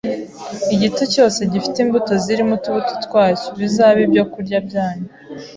[0.73, 5.07] igiti cyose gifite imbuto zirimo utubuto twacyo, bizabe ibyokurya byanyu